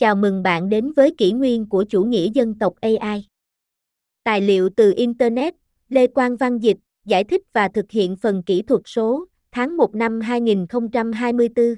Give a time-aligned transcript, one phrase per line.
[0.00, 3.26] Chào mừng bạn đến với kỷ nguyên của chủ nghĩa dân tộc AI.
[4.24, 5.54] Tài liệu từ Internet,
[5.88, 9.94] Lê Quang Văn Dịch, giải thích và thực hiện phần kỹ thuật số, tháng 1
[9.94, 11.74] năm 2024.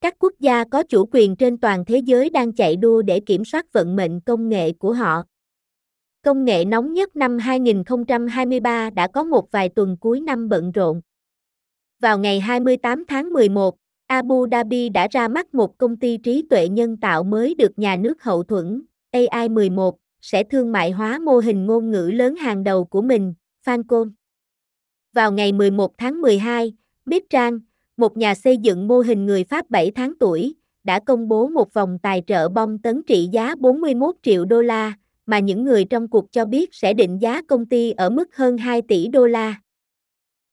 [0.00, 3.44] Các quốc gia có chủ quyền trên toàn thế giới đang chạy đua để kiểm
[3.44, 5.22] soát vận mệnh công nghệ của họ.
[6.22, 11.00] Công nghệ nóng nhất năm 2023 đã có một vài tuần cuối năm bận rộn.
[12.00, 13.76] Vào ngày 28 tháng 11,
[14.12, 17.96] Abu Dhabi đã ra mắt một công ty trí tuệ nhân tạo mới được nhà
[17.96, 22.84] nước hậu thuẫn, AI-11, sẽ thương mại hóa mô hình ngôn ngữ lớn hàng đầu
[22.84, 23.34] của mình,
[23.64, 24.10] Fancom.
[25.12, 26.72] Vào ngày 11 tháng 12,
[27.04, 27.54] Mistral,
[27.96, 31.74] một nhà xây dựng mô hình người Pháp 7 tháng tuổi, đã công bố một
[31.74, 34.92] vòng tài trợ bom tấn trị giá 41 triệu đô la,
[35.26, 38.58] mà những người trong cuộc cho biết sẽ định giá công ty ở mức hơn
[38.58, 39.54] 2 tỷ đô la.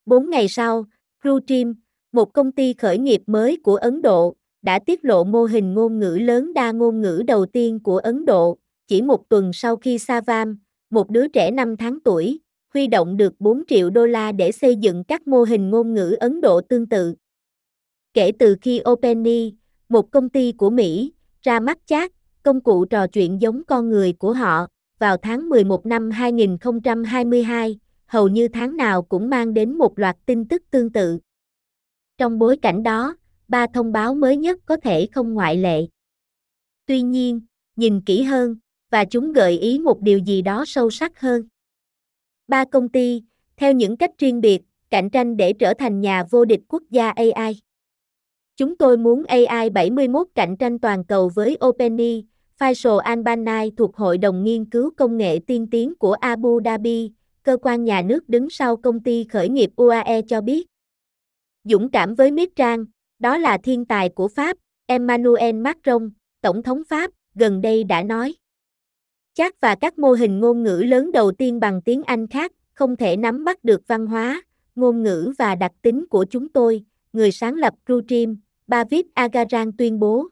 [0.06, 0.86] Bốn ngày sau,
[1.24, 1.74] Blue Team,
[2.12, 6.00] một công ty khởi nghiệp mới của Ấn Độ, đã tiết lộ mô hình ngôn
[6.00, 9.98] ngữ lớn đa ngôn ngữ đầu tiên của Ấn Độ, chỉ một tuần sau khi
[9.98, 10.58] Savam,
[10.90, 12.40] một đứa trẻ 5 tháng tuổi,
[12.74, 16.16] huy động được 4 triệu đô la để xây dựng các mô hình ngôn ngữ
[16.20, 17.16] Ấn Độ tương tự.
[18.14, 19.56] Kể từ khi OpenAI,
[19.90, 22.12] một công ty của Mỹ, ra mắt chat,
[22.44, 24.68] công cụ trò chuyện giống con người của họ,
[25.00, 30.48] vào tháng 11 năm 2022, hầu như tháng nào cũng mang đến một loạt tin
[30.48, 31.20] tức tương tự.
[32.20, 33.16] Trong bối cảnh đó,
[33.48, 35.86] ba thông báo mới nhất có thể không ngoại lệ.
[36.86, 37.42] Tuy nhiên,
[37.76, 38.56] nhìn kỹ hơn,
[38.90, 41.44] và chúng gợi ý một điều gì đó sâu sắc hơn.
[42.48, 43.24] Ba công ty,
[43.58, 47.10] theo những cách riêng biệt, cạnh tranh để trở thành nhà vô địch quốc gia
[47.10, 47.60] AI.
[48.58, 52.26] Chúng tôi muốn AI 71 cạnh tranh toàn cầu với OpenAI,
[52.60, 57.12] Faisal Albanai thuộc Hội đồng Nghiên cứu Công nghệ tiên tiến của Abu Dhabi,
[57.44, 60.69] cơ quan nhà nước đứng sau công ty khởi nghiệp UAE cho biết.
[61.64, 62.82] Dũng cảm với Mistral,
[63.20, 66.10] đó là thiên tài của Pháp, Emmanuel Macron,
[66.42, 68.36] Tổng thống Pháp, gần đây đã nói.
[69.34, 72.96] Chắc và các mô hình ngôn ngữ lớn đầu tiên bằng tiếng Anh khác, không
[72.96, 74.42] thể nắm bắt được văn hóa,
[74.76, 76.84] ngôn ngữ và đặc tính của chúng tôi,
[77.14, 78.38] người sáng lập Crutrim,
[78.68, 80.28] Bavit Agarang tuyên bố.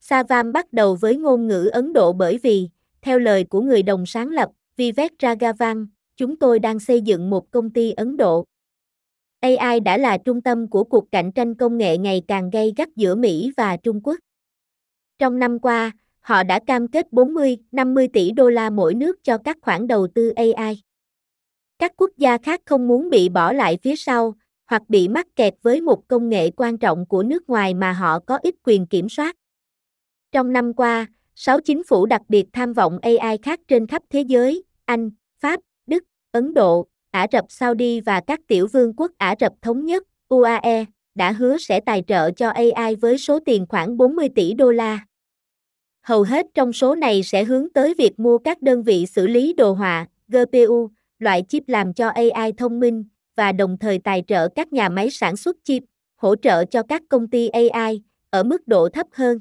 [0.00, 2.68] Savam bắt đầu với ngôn ngữ Ấn Độ bởi vì,
[3.02, 5.86] theo lời của người đồng sáng lập, Vivek Raghavan,
[6.16, 8.44] chúng tôi đang xây dựng một công ty Ấn Độ.
[9.44, 12.88] AI đã là trung tâm của cuộc cạnh tranh công nghệ ngày càng gay gắt
[12.96, 14.16] giữa Mỹ và Trung Quốc.
[15.18, 19.38] Trong năm qua, họ đã cam kết 40, 50 tỷ đô la mỗi nước cho
[19.38, 20.82] các khoản đầu tư AI.
[21.78, 24.34] Các quốc gia khác không muốn bị bỏ lại phía sau,
[24.66, 28.18] hoặc bị mắc kẹt với một công nghệ quan trọng của nước ngoài mà họ
[28.18, 29.36] có ít quyền kiểm soát.
[30.32, 34.20] Trong năm qua, 6 chính phủ đặc biệt tham vọng AI khác trên khắp thế
[34.20, 39.34] giới, Anh, Pháp, Đức, Ấn Độ, Ả Rập Saudi và các tiểu vương quốc Ả
[39.40, 43.96] Rập Thống Nhất, UAE, đã hứa sẽ tài trợ cho AI với số tiền khoảng
[43.96, 45.04] 40 tỷ đô la.
[46.02, 49.52] Hầu hết trong số này sẽ hướng tới việc mua các đơn vị xử lý
[49.52, 53.04] đồ họa, GPU, loại chip làm cho AI thông minh,
[53.36, 55.82] và đồng thời tài trợ các nhà máy sản xuất chip,
[56.16, 59.38] hỗ trợ cho các công ty AI, ở mức độ thấp hơn.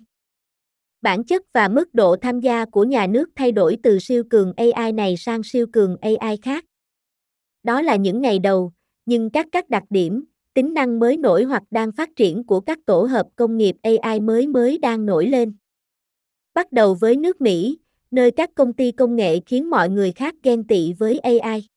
[1.02, 4.54] Bản chất và mức độ tham gia của nhà nước thay đổi từ siêu cường
[4.58, 6.66] AI này sang siêu cường AI khác.
[7.64, 8.72] Đó là những ngày đầu,
[9.06, 12.80] nhưng các các đặc điểm, tính năng mới nổi hoặc đang phát triển của các
[12.86, 15.56] tổ hợp công nghiệp AI mới mới đang nổi lên.
[16.54, 17.78] Bắt đầu với nước Mỹ,
[18.12, 21.68] nơi các công ty công nghệ khiến mọi người khác ghen tị với AI.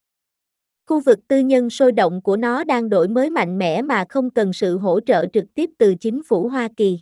[0.87, 4.31] Khu vực tư nhân sôi động của nó đang đổi mới mạnh mẽ mà không
[4.31, 7.01] cần sự hỗ trợ trực tiếp từ chính phủ Hoa Kỳ.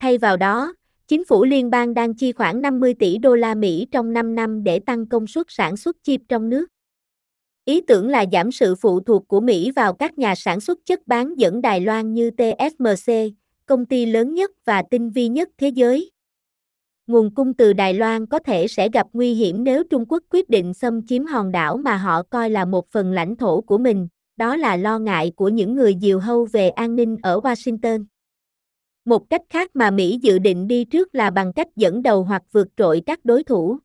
[0.00, 0.74] Thay vào đó,
[1.08, 4.64] chính phủ liên bang đang chi khoảng 50 tỷ đô la Mỹ trong 5 năm
[4.64, 6.66] để tăng công suất sản xuất chip trong nước.
[7.68, 11.06] Ý tưởng là giảm sự phụ thuộc của Mỹ vào các nhà sản xuất chất
[11.06, 13.12] bán dẫn Đài Loan như TSMC,
[13.66, 16.10] công ty lớn nhất và tinh vi nhất thế giới.
[17.06, 20.50] Nguồn cung từ Đài Loan có thể sẽ gặp nguy hiểm nếu Trung Quốc quyết
[20.50, 24.08] định xâm chiếm hòn đảo mà họ coi là một phần lãnh thổ của mình,
[24.36, 28.04] đó là lo ngại của những người diều hâu về an ninh ở Washington.
[29.04, 32.42] Một cách khác mà Mỹ dự định đi trước là bằng cách dẫn đầu hoặc
[32.52, 33.78] vượt trội các đối thủ.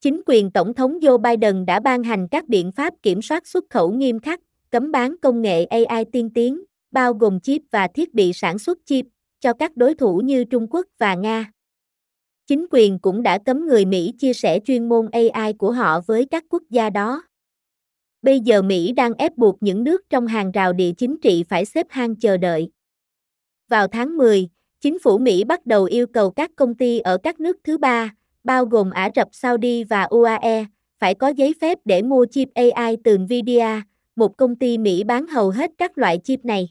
[0.00, 3.64] Chính quyền Tổng thống Joe Biden đã ban hành các biện pháp kiểm soát xuất
[3.70, 8.14] khẩu nghiêm khắc, cấm bán công nghệ AI tiên tiến, bao gồm chip và thiết
[8.14, 9.06] bị sản xuất chip,
[9.40, 11.50] cho các đối thủ như Trung Quốc và Nga.
[12.46, 16.26] Chính quyền cũng đã cấm người Mỹ chia sẻ chuyên môn AI của họ với
[16.30, 17.22] các quốc gia đó.
[18.22, 21.64] Bây giờ Mỹ đang ép buộc những nước trong hàng rào địa chính trị phải
[21.64, 22.70] xếp hang chờ đợi.
[23.68, 24.48] Vào tháng 10,
[24.80, 28.14] chính phủ Mỹ bắt đầu yêu cầu các công ty ở các nước thứ ba,
[28.44, 30.64] bao gồm Ả Rập Saudi và UAE,
[30.98, 33.80] phải có giấy phép để mua chip AI từ Nvidia,
[34.16, 36.68] một công ty Mỹ bán hầu hết các loại chip này.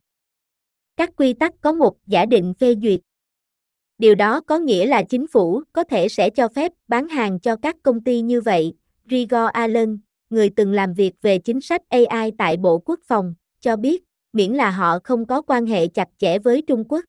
[0.97, 2.99] Các quy tắc có một giả định phê duyệt.
[3.97, 7.55] Điều đó có nghĩa là chính phủ có thể sẽ cho phép bán hàng cho
[7.55, 8.73] các công ty như vậy.
[9.09, 9.99] Rigor Allen,
[10.29, 14.53] người từng làm việc về chính sách AI tại Bộ Quốc phòng, cho biết, miễn
[14.53, 17.05] là họ không có quan hệ chặt chẽ với Trung Quốc.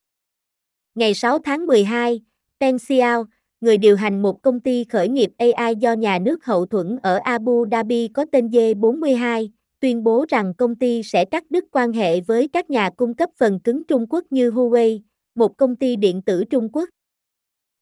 [0.95, 2.21] Ngày 6 tháng 12,
[2.61, 3.27] Peng Xiao,
[3.61, 7.17] người điều hành một công ty khởi nghiệp AI do nhà nước hậu thuẫn ở
[7.17, 9.49] Abu Dhabi có tên J42,
[9.81, 13.31] tuyên bố rằng công ty sẽ cắt đứt quan hệ với các nhà cung cấp
[13.39, 15.01] phần cứng Trung Quốc như Huawei,
[15.35, 16.89] một công ty điện tử Trung Quốc.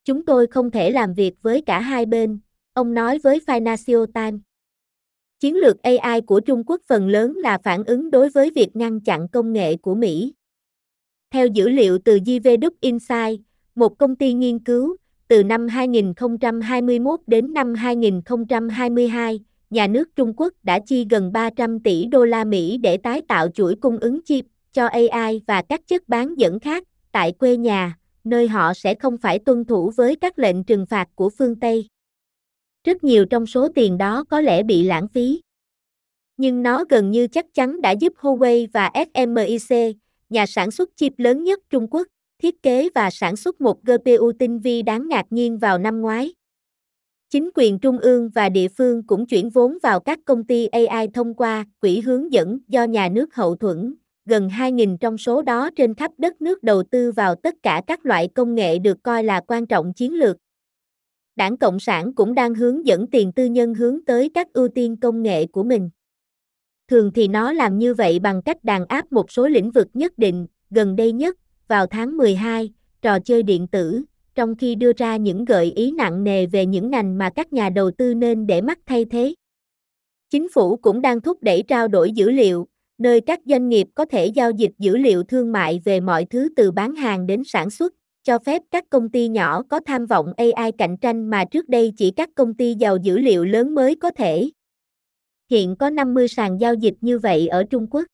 [0.05, 2.41] Chúng tôi không thể làm việc với cả hai bên,
[2.73, 4.41] ông nói với Financial Times.
[5.41, 9.01] Chiến lược AI của Trung Quốc phần lớn là phản ứng đối với việc ngăn
[9.01, 10.35] chặn công nghệ của Mỹ.
[11.31, 13.41] Theo dữ liệu từ JVDoc Insight,
[13.75, 14.97] một công ty nghiên cứu,
[15.29, 19.41] từ năm 2021 đến năm 2022,
[19.71, 23.49] nhà nước Trung Quốc đã chi gần 300 tỷ đô la Mỹ để tái tạo
[23.49, 27.99] chuỗi cung ứng chip cho AI và các chất bán dẫn khác tại quê nhà,
[28.25, 31.87] nơi họ sẽ không phải tuân thủ với các lệnh trừng phạt của phương Tây.
[32.85, 35.41] Rất nhiều trong số tiền đó có lẽ bị lãng phí.
[36.37, 39.97] Nhưng nó gần như chắc chắn đã giúp Huawei và SMIC,
[40.31, 42.07] nhà sản xuất chip lớn nhất Trung Quốc,
[42.43, 46.35] thiết kế và sản xuất một GPU tinh vi đáng ngạc nhiên vào năm ngoái.
[47.31, 51.08] Chính quyền trung ương và địa phương cũng chuyển vốn vào các công ty AI
[51.14, 53.94] thông qua quỹ hướng dẫn do nhà nước hậu thuẫn,
[54.26, 58.06] gần 2.000 trong số đó trên khắp đất nước đầu tư vào tất cả các
[58.06, 60.37] loại công nghệ được coi là quan trọng chiến lược.
[61.37, 64.96] Đảng Cộng sản cũng đang hướng dẫn tiền tư nhân hướng tới các ưu tiên
[64.96, 65.91] công nghệ của mình.
[66.88, 70.19] Thường thì nó làm như vậy bằng cách đàn áp một số lĩnh vực nhất
[70.19, 71.37] định, gần đây nhất,
[71.69, 72.70] vào tháng 12,
[73.03, 74.03] trò chơi điện tử,
[74.35, 77.70] trong khi đưa ra những gợi ý nặng nề về những ngành mà các nhà
[77.70, 79.35] đầu tư nên để mắt thay thế.
[80.31, 82.67] Chính phủ cũng đang thúc đẩy trao đổi dữ liệu,
[82.99, 86.49] nơi các doanh nghiệp có thể giao dịch dữ liệu thương mại về mọi thứ
[86.56, 90.32] từ bán hàng đến sản xuất, cho phép các công ty nhỏ có tham vọng
[90.37, 93.94] AI cạnh tranh mà trước đây chỉ các công ty giàu dữ liệu lớn mới
[93.94, 94.50] có thể.
[95.50, 98.05] Hiện có 50 sàn giao dịch như vậy ở Trung Quốc.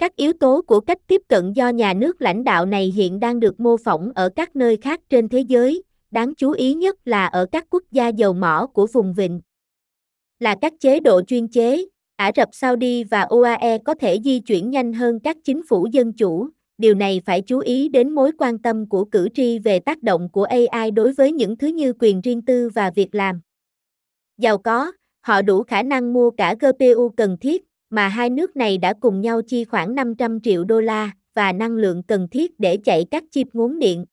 [0.00, 3.40] Các yếu tố của cách tiếp cận do nhà nước lãnh đạo này hiện đang
[3.40, 7.26] được mô phỏng ở các nơi khác trên thế giới, đáng chú ý nhất là
[7.26, 9.40] ở các quốc gia dầu mỏ của vùng vịnh.
[10.38, 11.84] Là các chế độ chuyên chế,
[12.16, 16.12] Ả Rập Saudi và UAE có thể di chuyển nhanh hơn các chính phủ dân
[16.12, 16.48] chủ,
[16.78, 20.28] điều này phải chú ý đến mối quan tâm của cử tri về tác động
[20.32, 23.40] của AI đối với những thứ như quyền riêng tư và việc làm.
[24.38, 28.78] Giàu có, họ đủ khả năng mua cả GPU cần thiết, mà hai nước này
[28.78, 32.76] đã cùng nhau chi khoảng 500 triệu đô la và năng lượng cần thiết để
[32.76, 34.04] chạy các chip ngốn điện.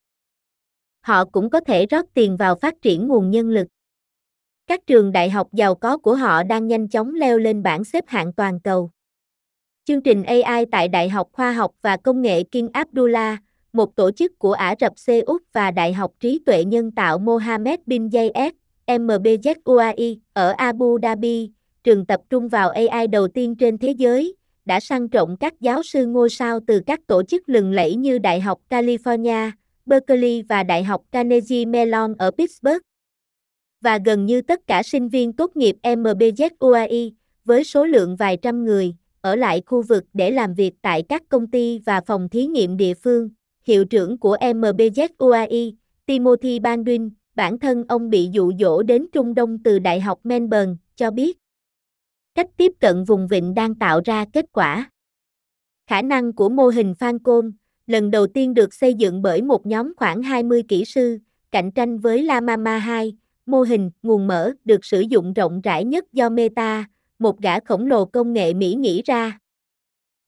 [1.02, 3.68] Họ cũng có thể rót tiền vào phát triển nguồn nhân lực.
[4.68, 8.04] Các trường đại học giàu có của họ đang nhanh chóng leo lên bảng xếp
[8.08, 8.92] hạng toàn cầu.
[9.86, 13.40] Chương trình AI tại Đại học Khoa học và Công nghệ King Abdullah,
[13.74, 17.20] một tổ chức của Ả Rập Xê Út và Đại học Trí tuệ Nhân tạo
[17.20, 18.52] Mohammed bin Zayed,
[18.88, 21.52] MBZ UAE, ở Abu Dhabi,
[21.88, 24.36] trường tập trung vào AI đầu tiên trên thế giới,
[24.66, 28.18] đã săn trộn các giáo sư ngôi sao từ các tổ chức lừng lẫy như
[28.18, 29.52] Đại học California,
[29.86, 32.82] Berkeley và Đại học Carnegie Mellon ở Pittsburgh.
[33.82, 37.10] Và gần như tất cả sinh viên tốt nghiệp MBZ UAE,
[37.46, 41.24] với số lượng vài trăm người, ở lại khu vực để làm việc tại các
[41.30, 43.30] công ty và phòng thí nghiệm địa phương.
[43.64, 45.72] Hiệu trưởng của MBZ UAE,
[46.06, 50.74] Timothy Baldwin, bản thân ông bị dụ dỗ đến Trung Đông từ Đại học Melbourne,
[50.96, 51.38] cho biết.
[52.38, 54.92] Cách tiếp cận vùng vịnh đang tạo ra kết quả.
[55.88, 57.52] Khả năng của mô hình Falcon,
[57.88, 61.18] lần đầu tiên được xây dựng bởi một nhóm khoảng 20 kỹ sư,
[61.52, 63.14] cạnh tranh với Llama 2,
[63.46, 66.86] mô hình nguồn mở được sử dụng rộng rãi nhất do Meta,
[67.20, 69.40] một gã khổng lồ công nghệ Mỹ nghĩ ra.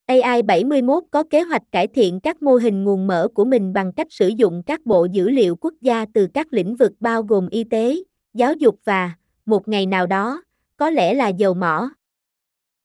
[0.05, 3.93] AI 71 có kế hoạch cải thiện các mô hình nguồn mở của mình bằng
[3.93, 7.49] cách sử dụng các bộ dữ liệu quốc gia từ các lĩnh vực bao gồm
[7.49, 7.95] y tế,
[8.33, 9.11] giáo dục và,
[9.45, 10.43] một ngày nào đó,
[10.77, 11.89] có lẽ là dầu mỏ.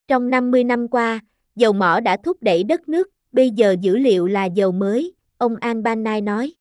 [0.07, 1.19] Trong 50 năm qua,
[1.55, 5.55] dầu mỏ đã thúc đẩy đất nước, bây giờ dữ liệu là dầu mới, ông
[5.55, 6.53] Albanai nói.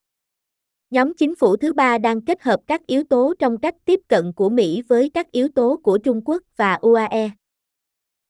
[0.91, 4.33] Nhóm chính phủ thứ ba đang kết hợp các yếu tố trong cách tiếp cận
[4.33, 7.31] của Mỹ với các yếu tố của Trung Quốc và UAE.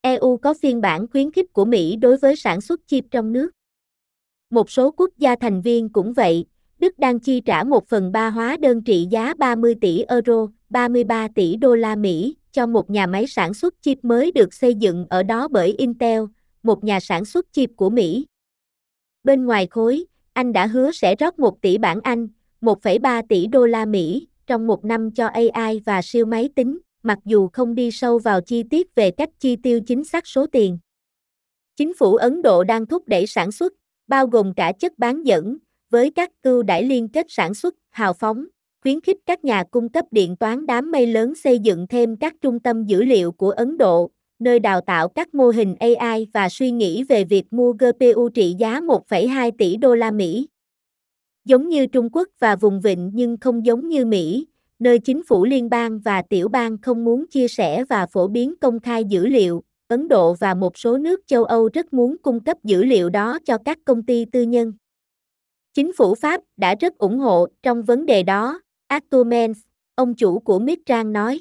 [0.00, 3.50] EU có phiên bản khuyến khích của Mỹ đối với sản xuất chip trong nước.
[4.50, 6.46] Một số quốc gia thành viên cũng vậy,
[6.78, 11.28] Đức đang chi trả một phần ba hóa đơn trị giá 30 tỷ euro, 33
[11.34, 15.06] tỷ đô la Mỹ, cho một nhà máy sản xuất chip mới được xây dựng
[15.10, 16.22] ở đó bởi Intel,
[16.62, 18.26] một nhà sản xuất chip của Mỹ.
[19.24, 22.28] Bên ngoài khối, Anh đã hứa sẽ rót 1 tỷ bảng Anh,
[22.60, 27.18] 1,3 tỷ đô la Mỹ, trong một năm cho AI và siêu máy tính, mặc
[27.24, 30.78] dù không đi sâu vào chi tiết về cách chi tiêu chính xác số tiền.
[31.76, 33.72] Chính phủ Ấn Độ đang thúc đẩy sản xuất,
[34.06, 35.58] bao gồm cả chất bán dẫn,
[35.90, 38.46] với các ưu đãi liên kết sản xuất, hào phóng,
[38.84, 42.34] khuyến khích các nhà cung cấp điện toán đám mây lớn xây dựng thêm các
[42.40, 46.48] trung tâm dữ liệu của Ấn Độ, nơi đào tạo các mô hình AI và
[46.48, 50.48] suy nghĩ về việc mua GPU trị giá 1,2 tỷ đô la Mỹ.
[51.44, 54.46] Giống như Trung Quốc và vùng vịnh nhưng không giống như Mỹ,
[54.78, 58.54] nơi chính phủ liên bang và tiểu bang không muốn chia sẻ và phổ biến
[58.60, 62.40] công khai dữ liệu, Ấn Độ và một số nước châu Âu rất muốn cung
[62.40, 64.72] cấp dữ liệu đó cho các công ty tư nhân.
[65.74, 68.60] Chính phủ Pháp đã rất ủng hộ trong vấn đề đó,
[68.94, 69.26] Arthur
[69.94, 71.40] ông chủ của Mistral nói.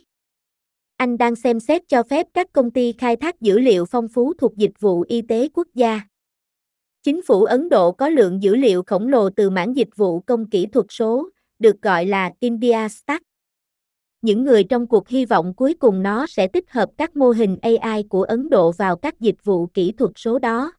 [0.97, 4.33] Anh đang xem xét cho phép các công ty khai thác dữ liệu phong phú
[4.33, 6.01] thuộc dịch vụ y tế quốc gia.
[7.03, 10.49] Chính phủ Ấn Độ có lượng dữ liệu khổng lồ từ mảng dịch vụ công
[10.49, 11.29] kỹ thuật số,
[11.59, 13.23] được gọi là India Stack.
[14.21, 17.57] Những người trong cuộc hy vọng cuối cùng nó sẽ tích hợp các mô hình
[17.61, 20.73] AI của Ấn Độ vào các dịch vụ kỹ thuật số đó.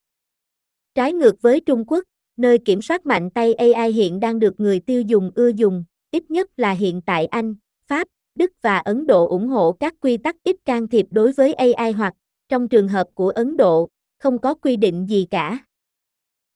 [0.94, 2.04] Trái ngược với Trung Quốc,
[2.36, 6.30] nơi kiểm soát mạnh tay AI hiện đang được người tiêu dùng ưa dùng, ít
[6.30, 7.54] nhất là hiện tại Anh,
[7.88, 11.54] Pháp, Đức và Ấn Độ ủng hộ các quy tắc ít can thiệp đối với
[11.54, 12.14] AI hoặc,
[12.48, 15.58] trong trường hợp của Ấn Độ, không có quy định gì cả.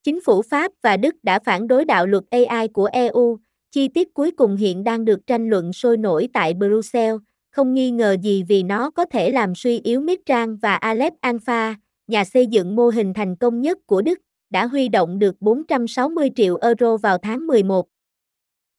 [0.04, 3.38] Chính phủ Pháp và Đức đã phản đối đạo luật AI của EU,
[3.70, 7.90] chi tiết cuối cùng hiện đang được tranh luận sôi nổi tại Brussels, không nghi
[7.90, 11.74] ngờ gì vì nó có thể làm suy yếu Mitran và Aleph Alpha,
[12.06, 14.18] nhà xây dựng mô hình thành công nhất của Đức,
[14.50, 17.86] đã huy động được 460 triệu euro vào tháng 11.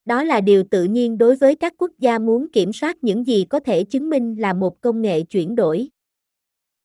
[0.09, 3.45] Đó là điều tự nhiên đối với các quốc gia muốn kiểm soát những gì
[3.49, 5.89] có thể chứng minh là một công nghệ chuyển đổi.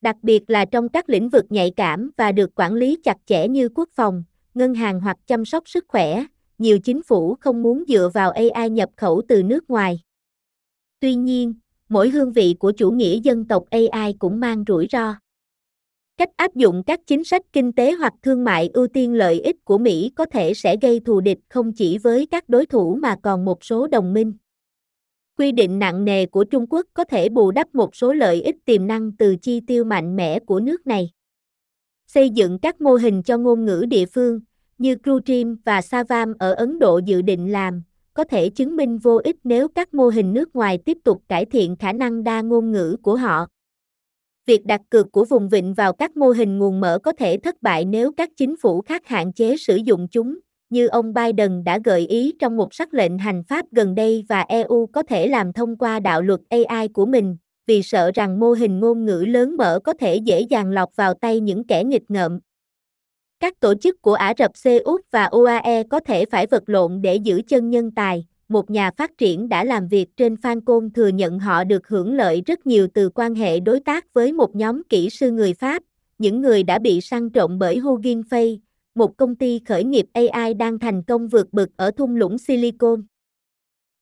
[0.01, 3.49] Đặc biệt là trong các lĩnh vực nhạy cảm và được quản lý chặt chẽ
[3.49, 6.25] như quốc phòng, ngân hàng hoặc chăm sóc sức khỏe,
[6.59, 10.01] nhiều chính phủ không muốn dựa vào AI nhập khẩu từ nước ngoài.
[11.01, 11.55] Tuy nhiên,
[11.89, 15.15] mỗi hương vị của chủ nghĩa dân tộc AI cũng mang rủi ro.
[16.17, 19.65] Cách áp dụng các chính sách kinh tế hoặc thương mại ưu tiên lợi ích
[19.65, 23.17] của Mỹ có thể sẽ gây thù địch không chỉ với các đối thủ mà
[23.23, 24.33] còn một số đồng minh.
[25.39, 28.57] Quy định nặng nề của Trung Quốc có thể bù đắp một số lợi ích
[28.65, 31.11] tiềm năng từ chi tiêu mạnh mẽ của nước này.
[32.07, 34.41] Xây dựng các mô hình cho ngôn ngữ địa phương,
[34.79, 37.83] như Crutrim và Savam ở Ấn Độ dự định làm,
[38.15, 41.45] có thể chứng minh vô ích nếu các mô hình nước ngoài tiếp tục cải
[41.45, 43.47] thiện khả năng đa ngôn ngữ của họ.
[44.47, 47.63] Việc đặt cược của vùng vịnh vào các mô hình nguồn mở có thể thất
[47.63, 50.39] bại nếu các chính phủ khác hạn chế sử dụng chúng,
[50.71, 54.41] như ông Biden đã gợi ý trong một sắc lệnh hành pháp gần đây và
[54.41, 57.37] EU có thể làm thông qua đạo luật AI của mình,
[57.67, 61.15] vì sợ rằng mô hình ngôn ngữ lớn mở có thể dễ dàng lọt vào
[61.15, 62.39] tay những kẻ nghịch ngợm.
[63.41, 67.03] Các tổ chức của Ả Rập Xê Út và UAE có thể phải vật lộn
[67.03, 68.27] để giữ chân nhân tài.
[68.55, 72.15] Một nhà phát triển đã làm việc trên Phan Côn thừa nhận họ được hưởng
[72.15, 75.83] lợi rất nhiều từ quan hệ đối tác với một nhóm kỹ sư người Pháp,
[76.19, 78.59] những người đã bị săn trộm bởi Hugging Face,
[78.95, 83.03] một công ty khởi nghiệp AI đang thành công vượt bực ở thung lũng Silicon.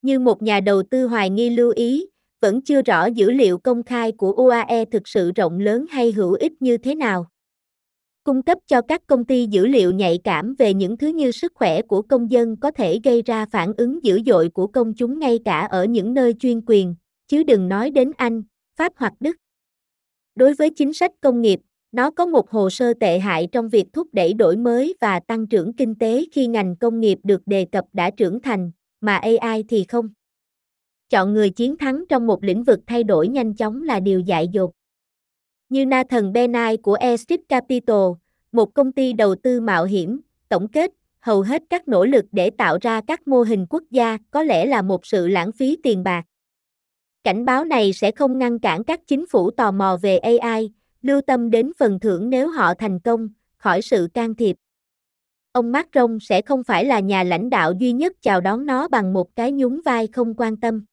[0.02, 2.06] Như một nhà đầu tư hoài nghi lưu ý,
[2.40, 6.32] vẫn chưa rõ dữ liệu công khai của UAE thực sự rộng lớn hay hữu
[6.32, 7.26] ích như thế nào
[8.25, 11.52] cung cấp cho các công ty dữ liệu nhạy cảm về những thứ như sức
[11.55, 15.19] khỏe của công dân có thể gây ra phản ứng dữ dội của công chúng
[15.19, 16.95] ngay cả ở những nơi chuyên quyền,
[17.29, 18.43] chứ đừng nói đến Anh,
[18.76, 19.37] Pháp hoặc Đức.
[20.35, 21.61] Đối với chính sách công nghiệp,
[21.93, 25.47] nó có một hồ sơ tệ hại trong việc thúc đẩy đổi mới và tăng
[25.47, 29.64] trưởng kinh tế khi ngành công nghiệp được đề cập đã trưởng thành, mà AI
[29.69, 30.09] thì không.
[31.11, 34.49] Chọn người chiến thắng trong một lĩnh vực thay đổi nhanh chóng là điều dại
[34.52, 34.71] dột
[35.73, 37.97] như Nathan Benai của Airstrip Capital,
[38.52, 42.50] một công ty đầu tư mạo hiểm, tổng kết, hầu hết các nỗ lực để
[42.50, 46.05] tạo ra các mô hình quốc gia có lẽ là một sự lãng phí tiền
[46.05, 46.25] bạc.
[47.25, 51.21] Cảnh báo này sẽ không ngăn cản các chính phủ tò mò về AI, lưu
[51.21, 54.57] tâm đến phần thưởng nếu họ thành công, khỏi sự can thiệp.
[55.52, 59.12] Ông Macron sẽ không phải là nhà lãnh đạo duy nhất chào đón nó bằng
[59.12, 60.85] một cái nhún vai không quan tâm.